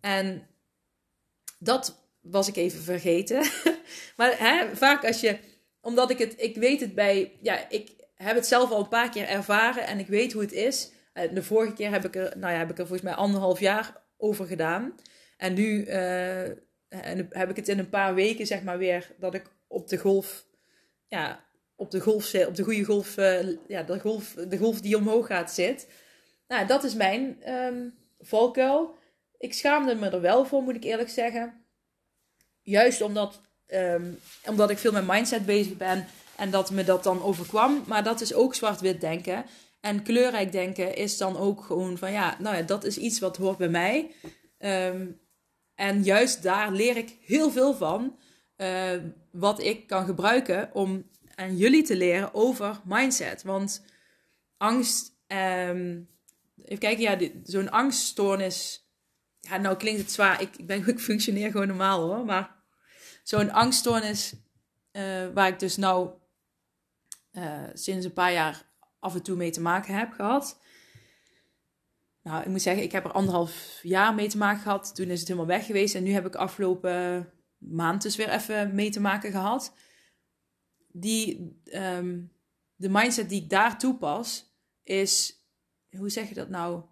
[0.00, 0.46] En
[1.58, 3.46] dat was ik even vergeten.
[4.16, 5.38] maar hè, vaak als je
[5.80, 9.10] omdat ik het, ik weet het bij, ja, ik heb het zelf al een paar
[9.10, 10.90] keer ervaren en ik weet hoe het is.
[11.14, 13.60] Eh, de vorige keer heb ik er, nou ja, heb ik er volgens mij anderhalf
[13.60, 14.94] jaar over gedaan.
[15.36, 16.50] En nu uh,
[17.30, 20.46] heb ik het in een paar weken, zeg maar, weer dat ik op de golf,
[21.08, 21.44] ja,
[21.76, 24.96] op de golf zit, op de goede golf, uh, ja, de golf, de golf die
[24.96, 25.88] omhoog gaat zit.
[26.48, 28.98] Nou, dat is mijn um, valkuil.
[29.38, 31.64] Ik schaamde me er wel voor, moet ik eerlijk zeggen.
[32.62, 37.22] Juist omdat Um, omdat ik veel met mindset bezig ben en dat me dat dan
[37.22, 37.84] overkwam.
[37.86, 39.44] Maar dat is ook zwart-wit denken.
[39.84, 43.36] En kleurrijk denken is dan ook gewoon van ja, nou ja, dat is iets wat
[43.36, 44.14] hoort bij mij.
[44.58, 45.20] Um,
[45.74, 48.18] en juist daar leer ik heel veel van.
[48.56, 48.96] eh,
[49.30, 53.42] wat ik kan gebruiken om aan jullie te leren over mindset.
[53.42, 53.84] Want
[54.56, 56.08] angst, um,
[56.64, 58.88] even kijken, ja, zo'n angststoornis.
[59.40, 60.40] Ja, nou klinkt het zwaar.
[60.40, 62.24] Ik, ik, ben, ik functioneer gewoon normaal hoor.
[62.24, 62.54] Maar
[63.22, 64.34] zo'n angststoornis,
[64.92, 66.10] uh, waar ik dus nou
[67.32, 68.72] uh, sinds een paar jaar
[69.04, 70.60] af en toe mee te maken heb gehad.
[72.22, 74.94] Nou, ik moet zeggen, ik heb er anderhalf jaar mee te maken gehad.
[74.94, 75.94] Toen is het helemaal weg geweest.
[75.94, 79.74] En nu heb ik afgelopen maand dus weer even mee te maken gehad.
[80.92, 82.32] Die, um,
[82.74, 85.44] de mindset die ik daar toepas, is,
[85.96, 86.82] hoe zeg je dat nou?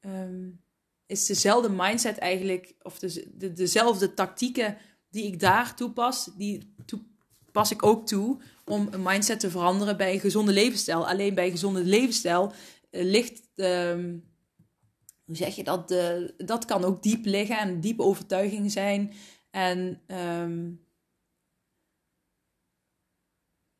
[0.00, 0.64] Um,
[1.06, 4.78] is dezelfde mindset eigenlijk, of de, de, dezelfde tactieken
[5.10, 6.74] die ik daar toepas, die
[7.52, 11.08] pas ik ook toe om een mindset te veranderen bij een gezonde levensstijl.
[11.08, 12.52] Alleen bij een gezonde levensstijl
[12.90, 14.24] uh, ligt, um,
[15.24, 19.12] hoe zeg je dat, de, dat kan ook diep liggen en diepe overtuiging zijn.
[19.50, 20.84] En um,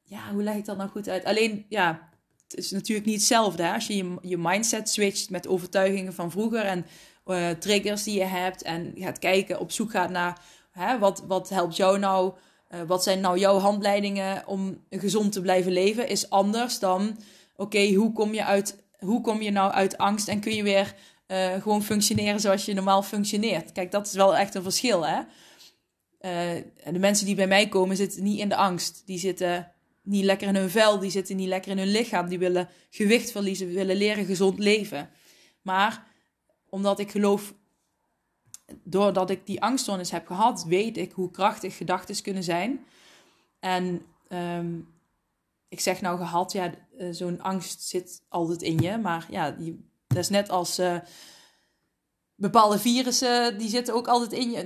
[0.02, 1.24] ja, hoe leg ik dat nou goed uit?
[1.24, 2.10] Alleen, ja,
[2.42, 3.72] het is natuurlijk niet hetzelfde.
[3.72, 6.86] Als je, je mindset switcht met overtuigingen van vroeger en
[7.26, 11.48] uh, triggers die je hebt en gaat kijken, op zoek gaat naar hè, wat, wat
[11.48, 12.34] helpt jou nou,
[12.70, 17.18] uh, wat zijn nou jouw handleidingen om gezond te blijven leven, is anders dan,
[17.56, 20.94] oké, hoe kom je uit, hoe kom je nou uit angst en kun je weer
[21.28, 23.72] uh, gewoon functioneren zoals je normaal functioneert?
[23.72, 25.20] Kijk, dat is wel echt een verschil, hè?
[26.84, 30.24] en de mensen die bij mij komen zitten niet in de angst, die zitten niet
[30.24, 33.72] lekker in hun vel, die zitten niet lekker in hun lichaam, die willen gewicht verliezen,
[33.72, 35.10] willen leren gezond leven.
[35.62, 36.06] Maar
[36.68, 37.54] omdat ik geloof,
[38.82, 42.86] doordat ik die angststoornis heb gehad, weet ik hoe krachtig gedachten kunnen zijn.
[43.60, 44.88] En um,
[45.68, 48.98] ik zeg nou gehad, ja, eh, zo'n angst zit altijd in je.
[48.98, 49.56] Maar ja,
[50.06, 50.98] dat is net als uh,
[52.34, 54.62] bepaalde virussen, die zitten ook altijd in je.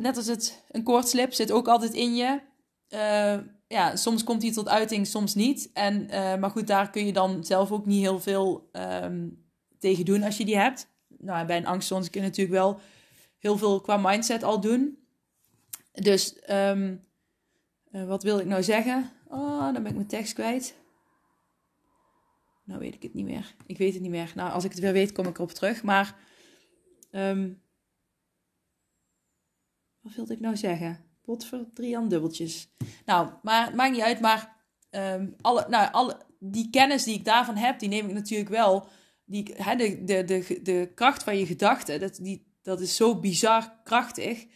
[0.00, 2.40] Net als het, een koortslip zit ook altijd in je.
[2.88, 3.38] Uh,
[3.68, 5.70] ja, soms komt die tot uiting, soms niet.
[5.72, 6.06] En,
[6.40, 9.44] maar goed, daar kun je dan zelf ook niet heel veel um,
[9.78, 10.88] tegen doen als je die hebt.
[11.18, 12.80] Nou, bij een angststoornis kun je natuurlijk wel
[13.44, 14.98] heel veel qua mindset al doen.
[15.92, 17.04] Dus um,
[17.92, 19.10] uh, wat wil ik nou zeggen?
[19.26, 20.76] Oh, dan ben ik mijn tekst kwijt.
[22.64, 23.54] Nou weet ik het niet meer.
[23.66, 24.32] Ik weet het niet meer.
[24.34, 25.82] Nou, als ik het weer weet, kom ik erop terug.
[25.82, 26.16] Maar
[27.10, 27.62] um,
[30.00, 31.04] wat wilde ik nou zeggen?
[31.74, 32.74] Drie dubbeltjes.
[33.04, 34.20] Nou, maar het maakt niet uit.
[34.20, 34.56] Maar
[34.90, 38.88] um, alle, nou, alle, die kennis die ik daarvan heb, die neem ik natuurlijk wel.
[39.24, 43.18] Die, hè, de, de, de, de kracht van je gedachten, dat, die, dat is zo
[43.18, 44.46] bizar krachtig.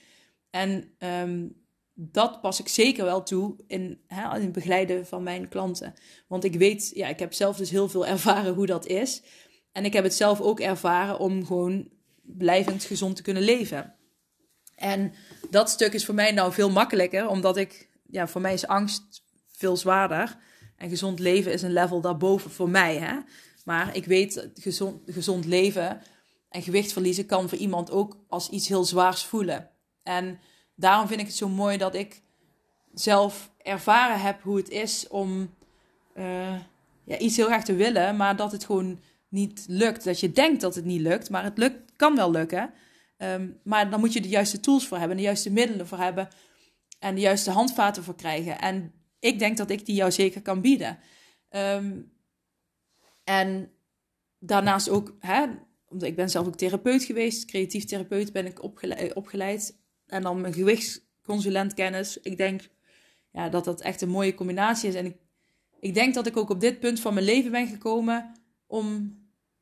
[0.50, 1.56] En um,
[1.94, 5.94] dat pas ik zeker wel toe in, hè, in het begeleiden van mijn klanten.
[6.28, 9.22] Want ik weet, ja, ik heb zelf dus heel veel ervaren hoe dat is.
[9.72, 11.88] En ik heb het zelf ook ervaren om gewoon
[12.22, 13.94] blijvend gezond te kunnen leven.
[14.74, 15.12] En
[15.50, 19.22] dat stuk is voor mij nou veel makkelijker, omdat ik, ja, voor mij is angst
[19.52, 20.36] veel zwaarder.
[20.76, 22.96] En gezond leven is een level daarboven voor mij.
[22.96, 23.18] Hè?
[23.64, 26.02] Maar ik weet, gezond, gezond leven
[26.48, 29.70] en gewicht verliezen kan voor iemand ook als iets heel zwaars voelen.
[30.02, 30.40] En
[30.74, 32.22] daarom vind ik het zo mooi dat ik
[32.94, 35.54] zelf ervaren heb hoe het is om
[36.14, 36.58] uh,
[37.04, 40.04] ja, iets heel graag te willen, maar dat het gewoon niet lukt.
[40.04, 42.72] Dat je denkt dat het niet lukt, maar het lukt, kan wel lukken.
[43.18, 46.28] Um, maar dan moet je de juiste tools voor hebben, de juiste middelen voor hebben
[46.98, 48.58] en de juiste handvaten voor krijgen.
[48.60, 50.98] En ik denk dat ik die jou zeker kan bieden.
[51.50, 52.12] Um,
[53.24, 53.72] en
[54.38, 55.46] daarnaast ook, hè,
[55.90, 59.14] omdat ik ben zelf ook therapeut geweest, creatief therapeut ben ik opgeleid.
[59.14, 62.18] opgeleid en dan mijn gewichtsconsulentkennis.
[62.18, 62.68] Ik denk
[63.32, 64.94] ja, dat dat echt een mooie combinatie is.
[64.94, 65.16] En ik,
[65.80, 68.32] ik denk dat ik ook op dit punt van mijn leven ben gekomen
[68.66, 69.16] om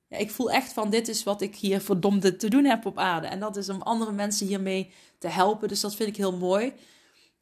[0.08, 2.98] ja, ik voel echt van dit is wat ik hier verdomde te doen heb op
[2.98, 3.26] aarde.
[3.26, 5.68] En dat is om andere mensen hiermee te helpen.
[5.68, 6.72] Dus dat vind ik heel mooi.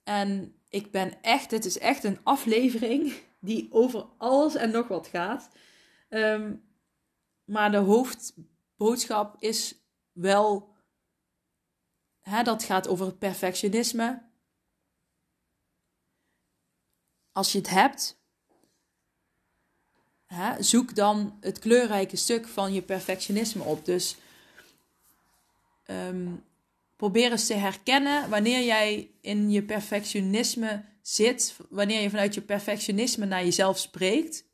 [0.05, 5.07] En ik ben echt, dit is echt een aflevering die over alles en nog wat
[5.07, 5.49] gaat.
[6.09, 6.62] Um,
[7.44, 7.77] maar de
[8.77, 9.75] hoofdboodschap is
[10.13, 10.75] wel,
[12.21, 14.23] hè, dat gaat over het perfectionisme.
[17.33, 18.17] Als je het hebt,
[20.27, 23.85] hè, zoek dan het kleurrijke stuk van je perfectionisme op.
[23.85, 24.17] Dus
[25.87, 26.45] um,
[26.97, 33.27] probeer eens te herkennen wanneer jij in je perfectionisme zit, wanneer je vanuit je perfectionisme
[33.27, 34.45] naar jezelf spreekt.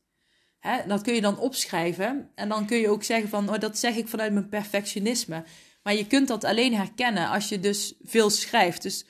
[0.61, 3.79] Hè, dat kun je dan opschrijven en dan kun je ook zeggen van, oh, dat
[3.79, 5.45] zeg ik vanuit mijn perfectionisme.
[5.83, 8.83] Maar je kunt dat alleen herkennen als je dus veel schrijft.
[8.83, 9.07] Dus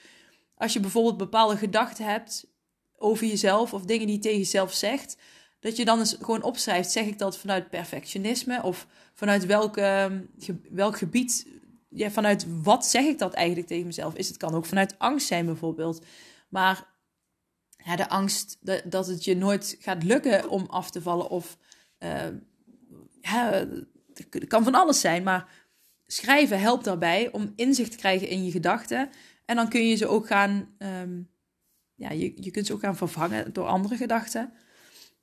[0.54, 2.46] als je bijvoorbeeld bepaalde gedachten hebt
[2.96, 5.16] over jezelf of dingen die je tegen jezelf zegt,
[5.60, 10.10] dat je dan eens gewoon opschrijft, zeg ik dat vanuit perfectionisme of vanuit welke,
[10.70, 11.46] welk gebied
[11.90, 14.14] ja, vanuit wat zeg ik dat eigenlijk tegen mezelf?
[14.14, 16.04] Is het kan ook vanuit angst zijn bijvoorbeeld.
[16.48, 16.86] Maar
[17.84, 21.56] ja, de angst dat, dat het je nooit gaat lukken om af te vallen of
[21.98, 22.26] uh,
[23.20, 23.66] ja,
[24.14, 25.48] het kan van alles zijn, maar
[26.06, 29.10] schrijven helpt daarbij om inzicht te krijgen in je gedachten.
[29.44, 31.30] En dan kun je ze ook gaan, um,
[31.94, 34.52] ja, je, je kunt ze ook gaan vervangen door andere gedachten.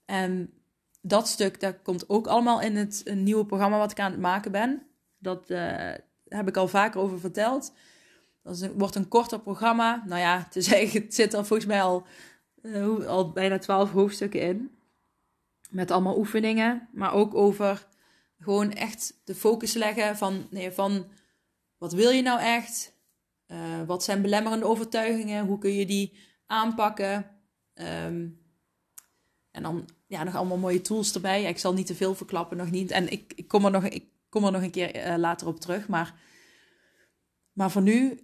[0.05, 0.53] En
[1.01, 4.51] dat stuk, dat komt ook allemaal in het nieuwe programma wat ik aan het maken
[4.51, 4.87] ben.
[5.17, 5.91] Dat uh,
[6.27, 7.73] heb ik al vaker over verteld.
[8.43, 10.03] Dat wordt een korter programma.
[10.05, 12.05] Nou ja, te zeggen, het zit er volgens mij al,
[12.67, 14.71] uh, al bijna twaalf hoofdstukken in.
[15.69, 16.87] Met allemaal oefeningen.
[16.91, 17.87] Maar ook over
[18.39, 21.05] gewoon echt de focus leggen van, nee, van
[21.77, 22.95] wat wil je nou echt?
[23.47, 25.45] Uh, wat zijn belemmerende overtuigingen?
[25.45, 27.25] Hoe kun je die aanpakken?
[27.73, 28.45] Um,
[29.51, 31.43] en dan ja, nog allemaal mooie tools erbij.
[31.43, 32.91] ik zal niet te veel verklappen, nog niet.
[32.91, 35.59] En ik, ik, kom, er nog, ik kom er nog een keer uh, later op
[35.59, 35.87] terug.
[35.87, 36.13] Maar,
[37.53, 38.19] maar voor nu,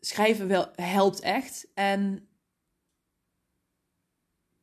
[0.00, 1.66] schrijven wel, helpt echt.
[1.74, 2.28] En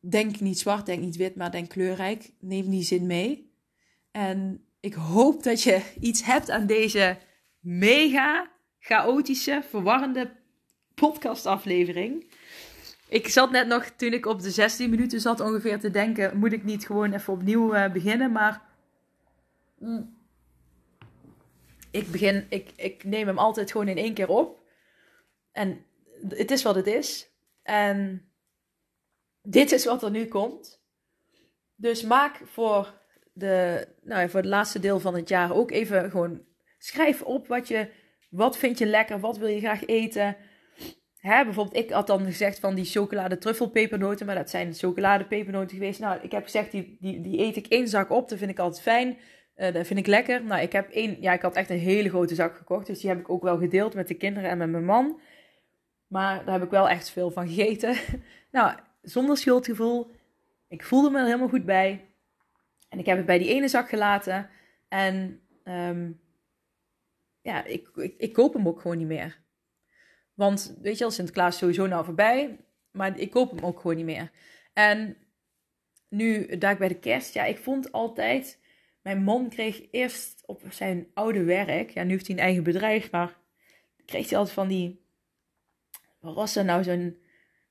[0.09, 2.31] denk niet zwart, denk niet wit, maar denk kleurrijk.
[2.39, 3.51] Neem die zin mee.
[4.11, 7.17] En ik hoop dat je iets hebt aan deze
[7.59, 10.31] mega chaotische, verwarrende
[10.95, 12.31] podcastaflevering.
[13.07, 16.53] Ik zat net nog, toen ik op de 16 minuten zat ongeveer te denken, moet
[16.53, 18.31] ik niet gewoon even opnieuw uh, beginnen?
[18.31, 18.61] Maar
[19.79, 20.17] mm,
[21.91, 24.61] ik, begin, ik, ik neem hem altijd gewoon in één keer op.
[25.51, 25.85] En
[26.29, 27.29] het is wat het is.
[27.63, 28.27] En
[29.43, 30.81] dit is wat er nu komt.
[31.75, 32.93] Dus maak voor
[33.33, 36.41] de, nou, voor het laatste deel van het jaar ook even gewoon
[36.77, 37.89] schrijf op wat je,
[38.29, 40.35] wat vind je lekker, wat wil je graag eten.
[41.17, 45.99] Hè, bijvoorbeeld, ik had dan gezegd van die chocolade truffelpepernoten, maar dat zijn chocoladepepernoten geweest.
[45.99, 48.59] Nou, ik heb gezegd, die, die, die eet ik één zak op, dat vind ik
[48.59, 49.17] altijd fijn.
[49.55, 50.43] Uh, dat vind ik lekker.
[50.43, 53.09] Nou, ik heb één, ja, ik had echt een hele grote zak gekocht, dus die
[53.09, 55.19] heb ik ook wel gedeeld met de kinderen en met mijn man.
[56.07, 57.95] Maar daar heb ik wel echt veel van gegeten.
[58.51, 60.11] nou, zonder schuldgevoel.
[60.67, 62.05] Ik voelde me er helemaal goed bij.
[62.89, 64.49] En ik heb het bij die ene zak gelaten.
[64.87, 66.21] En um,
[67.41, 69.41] ja, ik, ik, koop hem ook gewoon niet meer.
[70.33, 72.59] Want weet je al, Sinterklaas sowieso nou voorbij.
[72.91, 74.31] Maar ik koop hem ook gewoon niet meer.
[74.73, 75.17] En
[76.09, 78.61] nu, daar bij de kerst, ja, ik vond altijd.
[79.01, 81.89] Mijn man kreeg eerst op zijn oude werk.
[81.89, 83.37] Ja, nu heeft hij een eigen bedrijf, maar
[84.05, 85.01] kreeg hij altijd van die.
[86.19, 87.22] Wat was er nou zo'n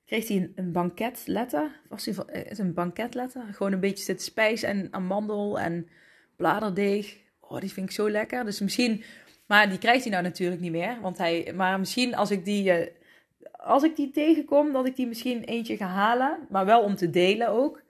[0.05, 1.81] kreeg hij een, banketletter.
[1.89, 3.43] Was hij eh, is een banketletter?
[3.51, 5.87] Gewoon een beetje zitten spijs en amandel en
[6.35, 7.17] bladerdeeg.
[7.39, 8.45] Oh, die vind ik zo lekker.
[8.45, 9.03] Dus misschien,
[9.47, 11.01] maar die krijgt hij nou natuurlijk niet meer.
[11.01, 12.87] Want hij, maar misschien als ik die, uh,
[13.51, 16.39] als ik die tegenkom, dat ik die misschien eentje ga halen.
[16.49, 17.81] Maar wel om te delen ook.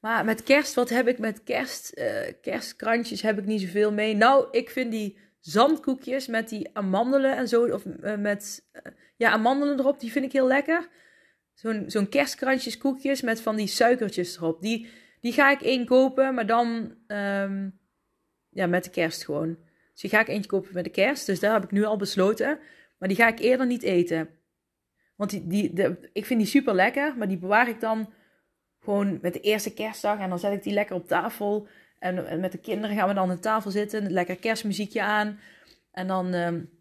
[0.00, 1.92] Maar met kerst, wat heb ik met kerst?
[1.94, 2.06] Uh,
[2.40, 4.14] kerstkrantjes heb ik niet zoveel mee.
[4.14, 7.66] Nou, ik vind die zandkoekjes met die amandelen en zo.
[7.66, 7.84] Of
[8.18, 8.64] met
[9.16, 10.88] ja, amandelen erop, die vind ik heel lekker.
[11.86, 14.60] Zo'n kerstkrantjes koekjes met van die suikertjes erop.
[14.62, 14.88] Die,
[15.20, 17.78] die ga ik één kopen, maar dan um,
[18.48, 19.56] ja, met de kerst gewoon.
[19.92, 21.26] Dus die ga ik eentje kopen met de kerst.
[21.26, 22.58] Dus daar heb ik nu al besloten.
[22.98, 24.28] Maar die ga ik eerder niet eten.
[25.16, 28.12] Want die, die, de, ik vind die super lekker, maar die bewaar ik dan
[28.80, 30.18] gewoon met de eerste kerstdag.
[30.18, 31.68] En dan zet ik die lekker op tafel.
[31.98, 34.12] En, met de kinderen gaan we dan aan tafel zitten.
[34.12, 35.40] Lekker kerstmuziekje aan.
[35.90, 36.34] En dan...
[36.34, 36.73] Um,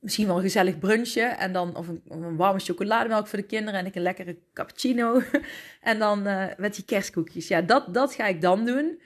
[0.00, 1.22] misschien wel een gezellig brunchje.
[1.22, 3.80] En dan, of een, warme chocolademelk voor de kinderen.
[3.80, 5.22] En ik een lekkere cappuccino.
[5.80, 7.48] en dan uh, met die kerstkoekjes.
[7.48, 9.00] Ja, dat, dat ga ik dan doen.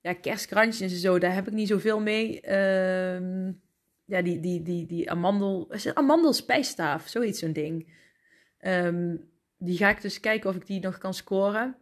[0.00, 2.40] Ja, kerstkrantjes en zo, daar heb ik niet zoveel mee.
[2.48, 3.50] Uh,
[4.04, 5.66] ja, die, die, die, die amandel...
[5.70, 7.08] Is amandelspijstaaf?
[7.08, 7.92] Zoiets, zo'n ding.
[8.60, 11.76] Um, die ga ik dus kijken of ik die nog kan scoren.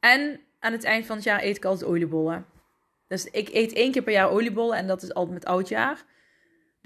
[0.00, 2.46] En aan het eind van het jaar eet ik altijd oliebollen.
[3.06, 6.04] Dus ik eet één keer per jaar oliebollen en dat is altijd met oudjaar.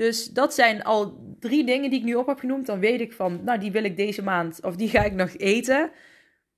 [0.03, 2.67] Dus dat zijn al drie dingen die ik nu op heb genoemd.
[2.67, 5.37] Dan weet ik van, nou, die wil ik deze maand, of die ga ik nog
[5.37, 5.91] eten.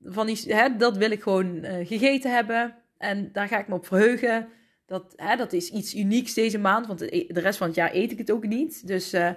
[0.02, 2.74] Van die, hè, dat wil ik gewoon uh, gegeten hebben.
[2.98, 4.48] En daar ga ik me op verheugen.
[4.86, 8.12] Dat, hè, dat is iets unieks deze maand, want de rest van het jaar eet
[8.12, 8.86] ik het ook niet.
[8.86, 9.30] Dus, uh,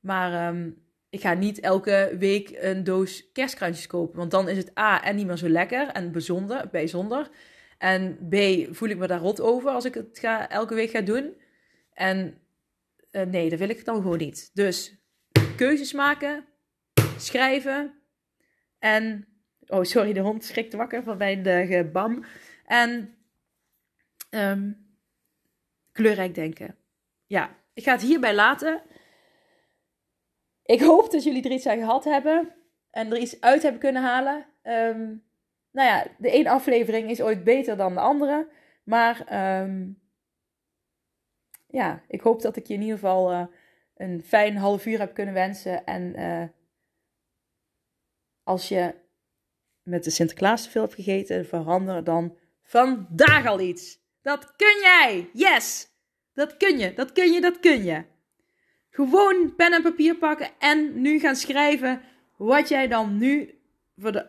[0.00, 0.76] maar um,
[1.10, 4.18] ik ga niet elke week een doos kerstkrantjes kopen.
[4.18, 7.30] Want dan is het A, en niet meer zo lekker en bijzonder, bijzonder.
[7.78, 8.34] En B,
[8.70, 11.34] voel ik me daar rot over als ik het ga, elke week ga doen.
[11.92, 12.38] En
[13.18, 14.50] uh, nee, dat wil ik dan gewoon niet.
[14.54, 14.96] Dus
[15.56, 16.44] keuzes maken,
[17.16, 18.02] schrijven
[18.78, 19.26] en.
[19.66, 22.24] Oh, sorry, de hond schrikt wakker van bij de bam.
[22.64, 23.14] En
[24.30, 24.88] um,
[25.92, 26.76] kleurrijk denken.
[27.26, 28.82] Ja, ik ga het hierbij laten.
[30.62, 32.54] Ik hoop dat jullie er iets aan gehad hebben
[32.90, 34.46] en er iets uit hebben kunnen halen.
[34.62, 35.24] Um,
[35.72, 38.48] nou ja, de één aflevering is ooit beter dan de andere.
[38.84, 39.16] Maar
[39.62, 40.00] um,
[41.68, 43.46] ja, ik hoop dat ik je in ieder geval uh,
[43.96, 45.84] een fijn half uur heb kunnen wensen.
[45.84, 46.44] En uh,
[48.42, 48.94] als je
[49.82, 53.98] met de Sinterklaas te veel hebt gegeten, verander dan vandaag al iets.
[54.22, 55.30] Dat kun jij!
[55.32, 55.86] Yes!
[56.32, 58.04] Dat kun je, dat kun je, dat kun je.
[58.90, 62.02] Gewoon pen en papier pakken en nu gaan schrijven
[62.36, 63.60] wat jij dan nu
[63.96, 64.26] voor de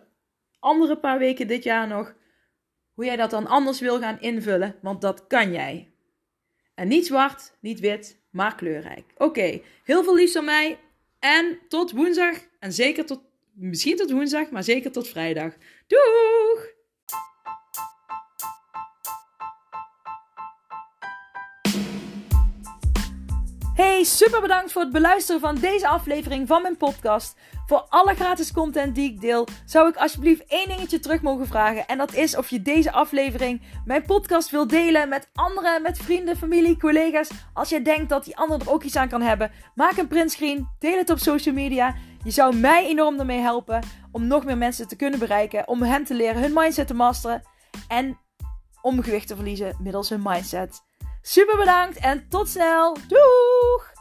[0.60, 2.16] andere paar weken dit jaar nog,
[2.94, 5.89] hoe jij dat dan anders wil gaan invullen, want dat kan jij.
[6.80, 9.04] En niet zwart, niet wit, maar kleurrijk.
[9.18, 10.80] Oké, heel veel liefs van mij
[11.20, 13.22] en tot woensdag en zeker tot,
[13.54, 15.54] misschien tot woensdag, maar zeker tot vrijdag.
[15.88, 16.79] Doeg!
[23.80, 27.36] Hey, super bedankt voor het beluisteren van deze aflevering van mijn podcast.
[27.66, 31.88] Voor alle gratis content die ik deel, zou ik alsjeblieft één dingetje terug mogen vragen.
[31.88, 36.38] En dat is of je deze aflevering, mijn podcast, wil delen met anderen, met vrienden,
[36.38, 37.30] familie, collega's.
[37.54, 40.68] Als je denkt dat die ander er ook iets aan kan hebben, maak een printscreen,
[40.80, 41.96] deel het op social media.
[42.24, 46.04] Je zou mij enorm ermee helpen om nog meer mensen te kunnen bereiken, om hen
[46.04, 47.42] te leren hun mindset te masteren
[47.88, 48.20] en
[48.82, 50.88] om gewicht te verliezen middels hun mindset.
[51.30, 52.98] Super bedankt en tot snel.
[53.08, 53.99] Doeg!